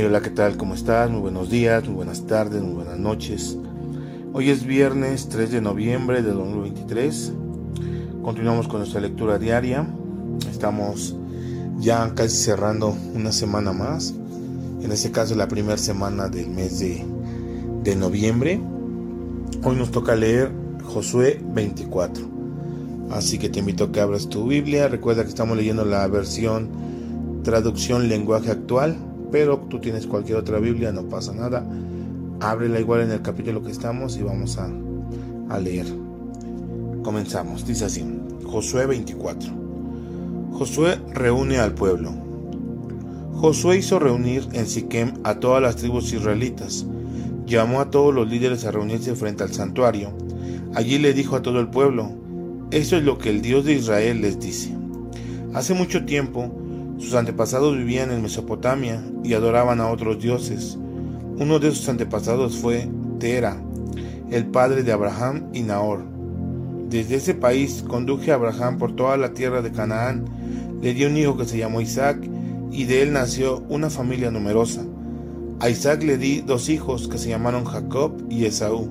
[0.00, 0.56] Hola, ¿qué tal?
[0.56, 1.10] ¿Cómo estás?
[1.10, 3.58] Muy buenos días, muy buenas tardes, muy buenas noches.
[4.32, 7.32] Hoy es viernes 3 de noviembre de 2023.
[8.22, 9.86] Continuamos con nuestra lectura diaria.
[10.50, 11.14] Estamos
[11.78, 14.14] ya casi cerrando una semana más.
[14.82, 17.04] En este caso la primera semana del mes de,
[17.84, 18.60] de noviembre.
[19.62, 20.50] Hoy nos toca leer
[20.84, 22.24] Josué 24.
[23.10, 24.88] Así que te invito a que abras tu Biblia.
[24.88, 26.70] Recuerda que estamos leyendo la versión
[27.44, 31.66] traducción lenguaje actual pero tú tienes cualquier otra Biblia, no pasa nada.
[32.40, 34.70] Ábrela igual en el capítulo que estamos y vamos a,
[35.48, 35.86] a leer.
[37.02, 38.04] Comenzamos, dice así,
[38.44, 39.50] Josué 24.
[40.52, 42.12] Josué reúne al pueblo.
[43.34, 46.86] Josué hizo reunir en Siquem a todas las tribus israelitas.
[47.46, 50.12] Llamó a todos los líderes a reunirse frente al santuario.
[50.74, 52.12] Allí le dijo a todo el pueblo,
[52.70, 54.72] eso es lo que el Dios de Israel les dice.
[55.54, 56.52] Hace mucho tiempo,
[57.02, 60.78] sus antepasados vivían en Mesopotamia y adoraban a otros dioses.
[61.36, 63.60] Uno de sus antepasados fue Tera,
[64.30, 66.04] el padre de Abraham y Nahor.
[66.88, 70.26] Desde ese país conduje a Abraham por toda la tierra de Canaán,
[70.80, 72.18] le dio un hijo que se llamó Isaac,
[72.70, 74.84] y de él nació una familia numerosa.
[75.60, 78.90] A Isaac le di dos hijos que se llamaron Jacob y Esaú.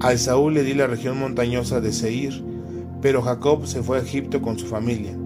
[0.00, 2.42] A Esaú le di la región montañosa de Seir,
[3.00, 5.16] pero Jacob se fue a Egipto con su familia.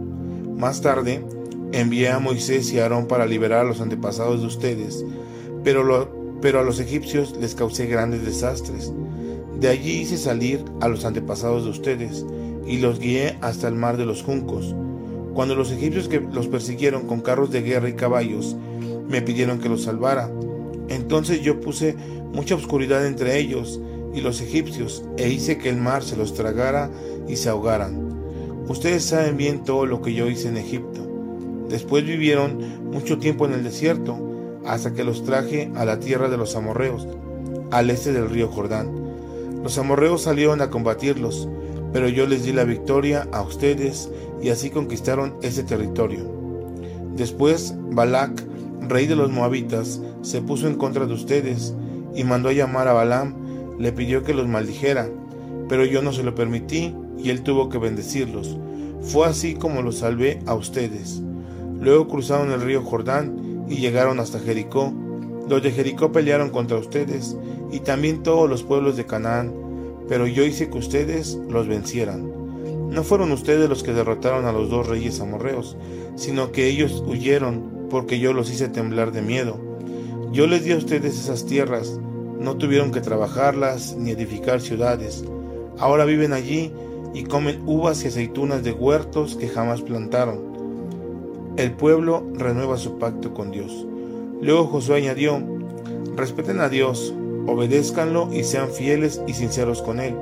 [0.57, 1.25] Más tarde,
[1.73, 5.05] Envié a Moisés y a Aarón para liberar a los antepasados de ustedes,
[5.65, 8.93] pero, pero a los egipcios les causé grandes desastres.
[9.59, 12.27] De allí hice salir a los antepasados de ustedes
[12.66, 14.75] y los guié hasta el mar de los juncos.
[15.34, 18.54] Cuando los egipcios que los persiguieron con carros de guerra y caballos
[19.09, 20.31] me pidieron que los salvara,
[20.89, 21.97] entonces yo puse
[22.33, 23.81] mucha oscuridad entre ellos
[24.15, 26.91] y los egipcios e hice que el mar se los tragara
[27.28, 28.12] y se ahogaran.
[28.69, 31.12] Ustedes saben bien todo lo que yo hice en Egipto.
[31.72, 34.19] Después vivieron mucho tiempo en el desierto,
[34.66, 37.09] hasta que los traje a la tierra de los amorreos,
[37.71, 38.93] al este del río Jordán.
[39.62, 41.49] Los amorreos salieron a combatirlos,
[41.91, 44.10] pero yo les di la victoria a ustedes
[44.43, 46.31] y así conquistaron ese territorio.
[47.16, 48.44] Después Balac,
[48.87, 51.72] rey de los moabitas, se puso en contra de ustedes
[52.15, 53.34] y mandó a llamar a Balaam,
[53.78, 55.09] le pidió que los maldijera,
[55.71, 58.59] pero yo no se lo permití y él tuvo que bendecirlos.
[59.00, 61.22] Fue así como los salvé a ustedes.
[61.82, 64.93] Luego cruzaron el río Jordán y llegaron hasta Jericó.
[65.48, 67.37] Los de Jericó pelearon contra ustedes
[67.72, 69.53] y también todos los pueblos de Canaán,
[70.09, 72.31] pero yo hice que ustedes los vencieran.
[72.88, 75.76] No fueron ustedes los que derrotaron a los dos reyes amorreos,
[76.15, 79.59] sino que ellos huyeron porque yo los hice temblar de miedo.
[80.31, 81.98] Yo les di a ustedes esas tierras,
[82.38, 85.25] no tuvieron que trabajarlas ni edificar ciudades.
[85.78, 86.72] Ahora viven allí
[87.12, 90.52] y comen uvas y aceitunas de huertos que jamás plantaron
[91.57, 93.87] el pueblo renueva su pacto con Dios.
[94.41, 95.41] Luego Josué añadió,
[96.17, 97.15] respeten a Dios,
[97.47, 100.15] obedézcanlo y sean fieles y sinceros con Él.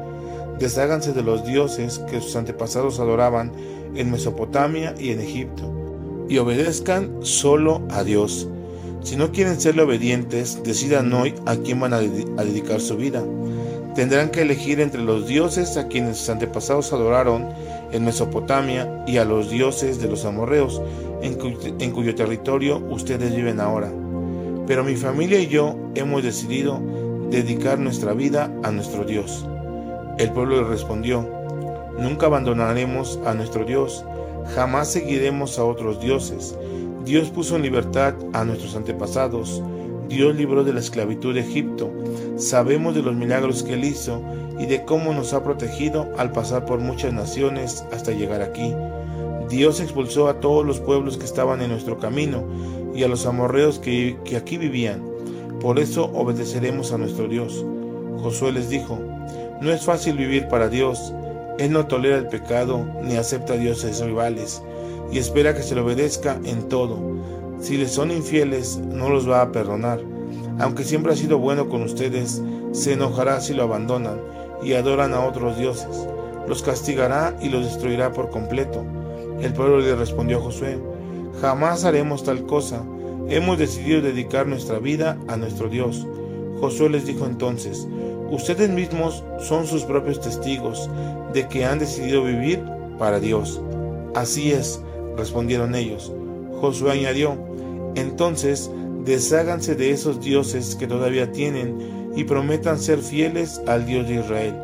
[0.58, 3.52] Desháganse de los dioses que sus antepasados adoraban
[3.94, 5.72] en Mesopotamia y en Egipto,
[6.28, 8.48] y obedezcan solo a Dios.
[9.02, 13.24] Si no quieren serle obedientes, decidan hoy a quién van a, a dedicar su vida.
[13.94, 17.48] Tendrán que elegir entre los dioses a quienes sus antepasados adoraron
[17.90, 20.80] en Mesopotamia y a los dioses de los amorreos
[21.22, 23.92] en, cuyo territorio ustedes viven ahora.
[24.66, 26.80] Pero mi familia y yo hemos decidido
[27.30, 29.46] dedicar nuestra vida a nuestro Dios.
[30.18, 31.28] El pueblo le respondió,
[31.98, 34.04] nunca abandonaremos a nuestro Dios,
[34.54, 36.56] jamás seguiremos a otros dioses.
[37.04, 39.62] Dios puso en libertad a nuestros antepasados,
[40.08, 41.90] Dios libró de la esclavitud de Egipto,
[42.36, 44.20] sabemos de los milagros que él hizo
[44.58, 48.74] y de cómo nos ha protegido al pasar por muchas naciones hasta llegar aquí.
[49.50, 52.44] Dios expulsó a todos los pueblos que estaban en nuestro camino
[52.94, 55.02] y a los amorreos que, aquí vivían.
[55.60, 57.64] Por eso obedeceremos a nuestro Dios.
[58.22, 58.96] Josué les dijo,
[59.60, 61.12] no es fácil vivir para Dios.
[61.58, 64.62] Él no tolera el pecado ni acepta dioses rivales
[65.10, 66.96] y espera que se le obedezca en todo.
[67.60, 70.00] Si les son infieles, no los va a perdonar.
[70.60, 74.20] Aunque siempre ha sido bueno con ustedes, se enojará si lo abandonan
[74.62, 76.06] y adoran a otros dioses.
[76.46, 78.84] Los castigará y los destruirá por completo.
[79.40, 80.78] El pueblo le respondió a Josué,
[81.40, 82.84] jamás haremos tal cosa,
[83.28, 86.06] hemos decidido dedicar nuestra vida a nuestro Dios.
[86.60, 87.88] Josué les dijo entonces,
[88.30, 90.90] ustedes mismos son sus propios testigos
[91.32, 92.62] de que han decidido vivir
[92.98, 93.60] para Dios.
[94.14, 94.82] Así es,
[95.16, 96.12] respondieron ellos.
[96.60, 97.38] Josué añadió,
[97.94, 98.70] entonces
[99.04, 104.54] desháganse de esos dioses que todavía tienen y prometan ser fieles al Dios de Israel.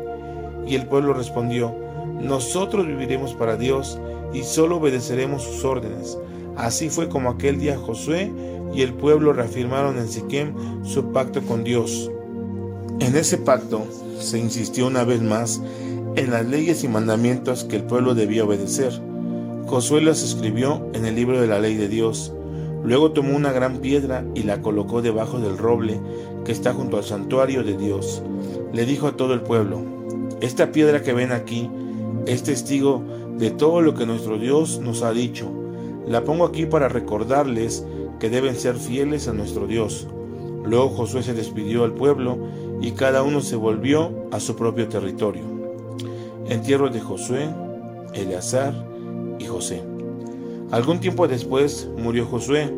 [0.67, 1.75] Y el pueblo respondió,
[2.21, 3.99] nosotros viviremos para Dios
[4.33, 6.17] y solo obedeceremos sus órdenes.
[6.55, 8.31] Así fue como aquel día Josué
[8.73, 10.53] y el pueblo reafirmaron en Siquem
[10.83, 12.11] su pacto con Dios.
[12.99, 13.85] En ese pacto
[14.19, 15.61] se insistió una vez más
[16.15, 18.91] en las leyes y mandamientos que el pueblo debía obedecer.
[19.67, 22.33] Josué las escribió en el libro de la ley de Dios.
[22.83, 25.99] Luego tomó una gran piedra y la colocó debajo del roble
[26.45, 28.23] que está junto al santuario de Dios.
[28.73, 29.81] Le dijo a todo el pueblo,
[30.41, 31.69] esta piedra que ven aquí
[32.25, 33.03] es testigo
[33.37, 35.49] de todo lo que nuestro Dios nos ha dicho.
[36.07, 37.85] La pongo aquí para recordarles
[38.19, 40.07] que deben ser fieles a nuestro Dios.
[40.65, 42.37] Luego Josué se despidió al pueblo
[42.81, 45.43] y cada uno se volvió a su propio territorio.
[46.47, 47.49] Entierro de Josué,
[48.13, 48.73] Eleazar
[49.39, 49.83] y José.
[50.71, 52.73] Algún tiempo después murió Josué.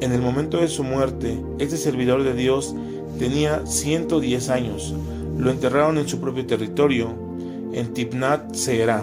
[0.00, 2.74] En el momento de su muerte, este servidor de Dios
[3.18, 4.94] tenía 110 años.
[5.38, 7.08] Lo enterraron en su propio territorio,
[7.72, 9.02] en Tipnat Seera,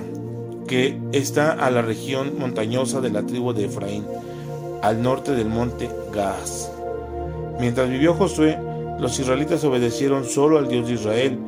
[0.68, 4.06] que está a la región montañosa de la tribu de Efraín
[4.82, 6.72] al norte del monte Gaas.
[7.60, 8.58] Mientras vivió Josué,
[9.00, 11.40] los israelitas obedecieron solo al Dios de Israel,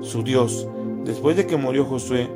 [0.00, 0.68] su Dios.
[1.04, 2.28] Después de que murió Josué,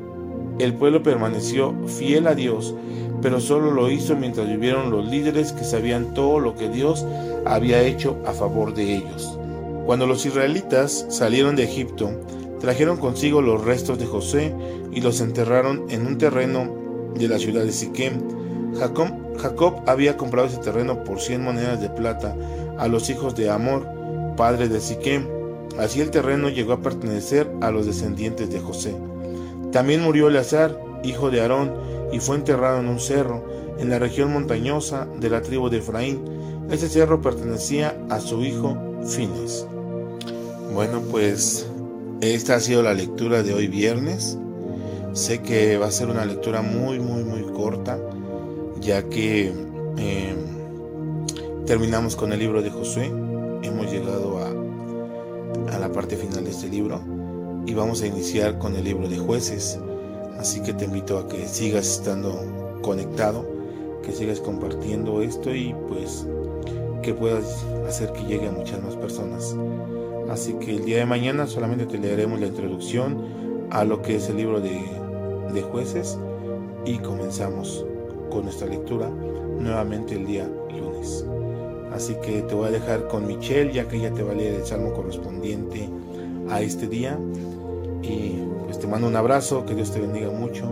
[0.58, 2.74] el pueblo permaneció fiel a Dios,
[3.22, 7.06] pero solo lo hizo mientras vivieron los líderes que sabían todo lo que Dios
[7.44, 9.38] había hecho a favor de ellos.
[9.86, 12.10] Cuando los israelitas salieron de Egipto,
[12.60, 14.54] trajeron consigo los restos de José
[14.92, 16.74] y los enterraron en un terreno
[17.14, 18.20] de la ciudad de Siquem.
[18.78, 22.34] Jacob había comprado ese terreno por 100 monedas de plata
[22.78, 23.86] a los hijos de Amor,
[24.36, 25.26] padre de Siquem.
[25.78, 28.96] Así el terreno llegó a pertenecer a los descendientes de José.
[29.72, 31.72] También murió Eleazar, hijo de Aarón,
[32.12, 33.44] y fue enterrado en un cerro,
[33.78, 36.24] en la región montañosa de la tribu de Efraín.
[36.70, 39.66] Ese cerro pertenecía a su hijo Fines.
[40.74, 41.67] Bueno, pues
[42.20, 44.38] esta ha sido la lectura de hoy viernes.
[45.12, 47.98] Sé que va a ser una lectura muy, muy, muy corta
[48.80, 50.36] ya que em,
[51.66, 53.06] terminamos con el libro de Josué,
[53.62, 57.00] hemos llegado a, a la parte final de este libro
[57.66, 59.78] y vamos a iniciar con el libro de jueces.
[60.38, 63.44] Así que te invito a que sigas estando conectado,
[64.02, 66.26] que sigas compartiendo esto y pues
[67.02, 69.54] que puedas hacer que llegue a muchas más personas.
[70.30, 74.28] Así que el día de mañana solamente te leeremos la introducción a lo que es
[74.28, 74.80] el libro de,
[75.52, 76.18] de jueces
[76.84, 77.84] y comenzamos
[78.30, 81.24] con nuestra lectura nuevamente el día lunes.
[81.92, 84.54] Así que te voy a dejar con Michelle, ya que ella te va a leer
[84.54, 85.88] el salmo correspondiente
[86.48, 87.18] a este día.
[88.02, 90.70] Y pues te mando un abrazo, que Dios te bendiga mucho.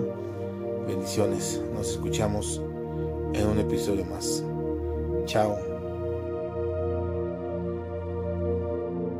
[0.86, 1.60] Bendiciones.
[1.74, 2.62] Nos escuchamos
[3.32, 4.44] en un episodio más.
[5.24, 5.75] Chao.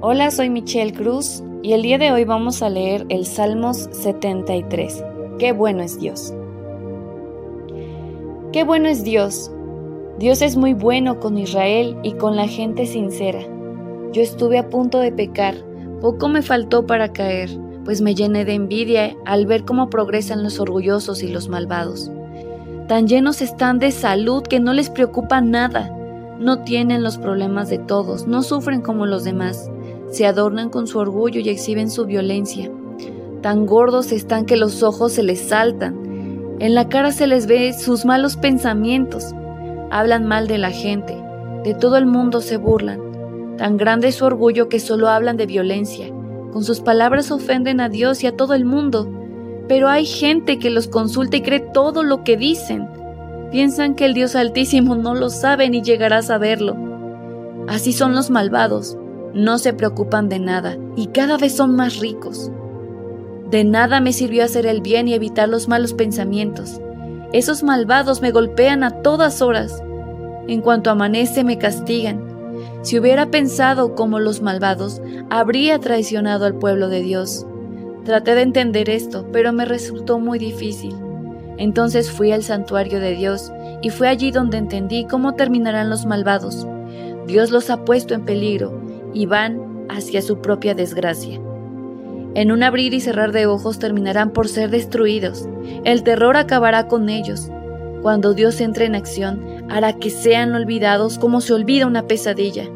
[0.02, 5.02] Hola, soy Michelle Cruz y el día de hoy vamos a leer el Salmos 73.
[5.38, 6.34] Qué bueno es Dios.
[8.52, 9.50] Qué bueno es Dios.
[10.18, 13.40] Dios es muy bueno con Israel y con la gente sincera.
[14.12, 15.54] Yo estuve a punto de pecar,
[16.02, 17.48] poco me faltó para caer,
[17.86, 22.12] pues me llené de envidia al ver cómo progresan los orgullosos y los malvados.
[22.86, 25.90] Tan llenos están de salud que no les preocupa nada.
[26.38, 29.70] No tienen los problemas de todos, no sufren como los demás.
[30.16, 32.70] Se adornan con su orgullo y exhiben su violencia.
[33.42, 36.06] Tan gordos están que los ojos se les saltan
[36.58, 39.34] en la cara se les ve sus malos pensamientos.
[39.90, 41.14] Hablan mal de la gente,
[41.64, 42.98] de todo el mundo se burlan.
[43.58, 46.06] Tan grande es su orgullo que solo hablan de violencia.
[46.52, 49.06] Con sus palabras ofenden a Dios y a todo el mundo.
[49.68, 52.88] Pero hay gente que los consulta y cree todo lo que dicen.
[53.50, 56.74] Piensan que el Dios Altísimo no lo sabe ni llegará a saberlo.
[57.68, 58.96] Así son los malvados.
[59.36, 62.50] No se preocupan de nada y cada vez son más ricos.
[63.50, 66.80] De nada me sirvió hacer el bien y evitar los malos pensamientos.
[67.34, 69.82] Esos malvados me golpean a todas horas.
[70.48, 72.24] En cuanto amanece me castigan.
[72.80, 77.46] Si hubiera pensado como los malvados, habría traicionado al pueblo de Dios.
[78.06, 80.94] Traté de entender esto, pero me resultó muy difícil.
[81.58, 83.52] Entonces fui al santuario de Dios
[83.82, 86.66] y fue allí donde entendí cómo terminarán los malvados.
[87.26, 88.85] Dios los ha puesto en peligro
[89.16, 91.40] y van hacia su propia desgracia.
[92.34, 95.48] En un abrir y cerrar de ojos terminarán por ser destruidos.
[95.84, 97.50] El terror acabará con ellos.
[98.02, 102.68] Cuando Dios entre en acción, hará que sean olvidados como se olvida una pesadilla.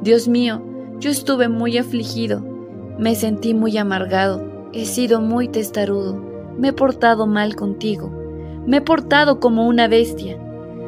[0.00, 0.62] Dios mío,
[0.98, 2.40] Yo estuve muy afligido,
[2.98, 6.14] me sentí muy amargado, he sido muy testarudo,
[6.56, 8.10] me he portado mal contigo,
[8.64, 10.38] me he portado como una bestia.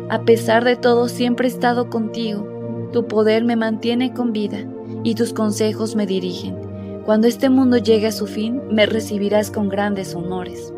[0.08, 2.55] A pesar de todo siempre he estado contigo,
[2.92, 4.58] tu poder me mantiene con vida
[5.02, 6.56] y tus consejos me dirigen.
[7.04, 10.72] Cuando este mundo llegue a su fin, me recibirás con grandes honores.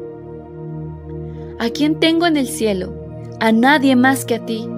[1.58, 2.94] ¿A quién tengo en el cielo?
[3.40, 4.68] A nadie más que a ti.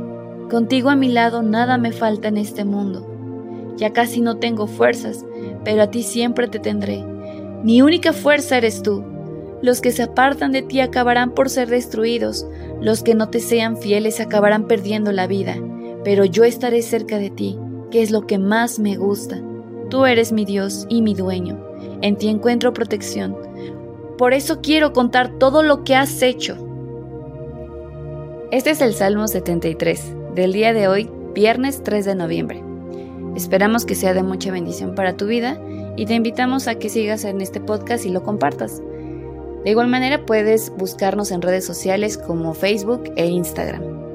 [0.50, 3.74] Contigo a mi lado nada me falta en este mundo.
[3.76, 5.24] Ya casi no tengo fuerzas,
[5.64, 7.04] pero a ti siempre te tendré.
[7.62, 9.04] Mi única fuerza eres tú.
[9.62, 12.46] Los que se apartan de ti acabarán por ser destruidos,
[12.80, 15.56] los que no te sean fieles acabarán perdiendo la vida,
[16.04, 17.58] pero yo estaré cerca de ti,
[17.90, 19.40] que es lo que más me gusta.
[19.88, 21.58] Tú eres mi Dios y mi dueño,
[22.00, 23.36] en ti encuentro protección.
[24.16, 26.56] Por eso quiero contar todo lo que has hecho.
[28.50, 32.62] Este es el Salmo 73 del día de hoy, viernes 3 de noviembre.
[33.36, 35.60] Esperamos que sea de mucha bendición para tu vida
[35.96, 38.82] y te invitamos a que sigas en este podcast y lo compartas.
[39.64, 44.09] De igual manera puedes buscarnos en redes sociales como Facebook e Instagram.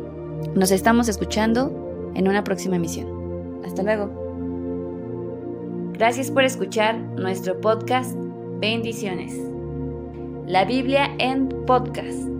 [0.56, 3.62] Nos estamos escuchando en una próxima emisión.
[3.66, 4.10] Hasta luego.
[5.92, 8.16] Gracias por escuchar nuestro podcast.
[8.62, 9.38] Bendiciones.
[10.48, 12.35] La Biblia en podcast.